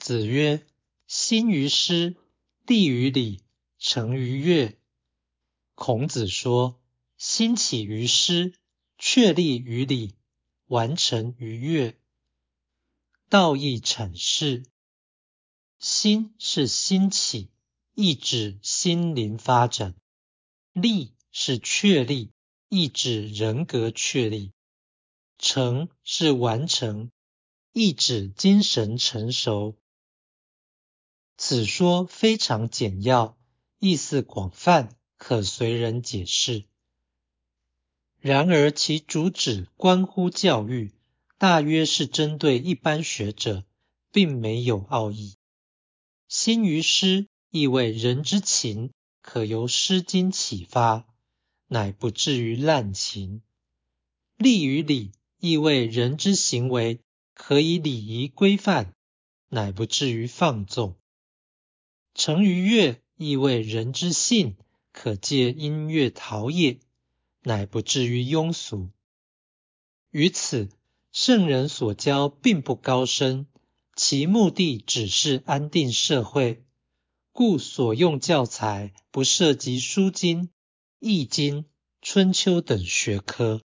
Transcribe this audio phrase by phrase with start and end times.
[0.00, 0.66] 子曰
[1.06, 2.16] ：“兴于诗，
[2.66, 3.42] 立于礼，
[3.78, 4.78] 成于乐。”
[5.76, 6.80] 孔子说
[7.18, 8.54] ：“兴起于诗，
[8.96, 10.14] 确立于礼，
[10.68, 11.94] 完成于乐。”
[13.28, 14.64] 道义阐释：
[15.78, 17.50] 兴是兴起，
[17.94, 19.92] 意指心灵发展；
[20.72, 22.32] 立是确立，
[22.70, 24.52] 意指人格确立；
[25.38, 27.12] 成是完成，
[27.74, 29.76] 意指精神成熟。
[31.50, 33.36] 此说非常简要，
[33.80, 36.62] 意思广泛，可随人解释。
[38.20, 40.92] 然而其主旨关乎教育，
[41.38, 43.64] 大约是针对一般学者，
[44.12, 45.34] 并没有奥义。
[46.28, 51.04] 兴于诗，意味人之情可由《诗经》启发，
[51.66, 53.40] 乃不至于滥情；
[54.36, 57.00] 立于礼，意味人之行为
[57.34, 58.94] 可以礼仪规范，
[59.48, 60.99] 乃不至于放纵。
[62.14, 64.56] 成于乐，意味人之性
[64.92, 66.80] 可借音乐陶冶，
[67.42, 68.90] 乃不至于庸俗。
[70.10, 70.68] 于此，
[71.12, 73.46] 圣人所教并不高深，
[73.94, 76.64] 其目的只是安定社会，
[77.32, 80.42] 故所用教材不涉及《书经》
[80.98, 81.58] 《易经》
[82.02, 83.62] 《春秋》等学科。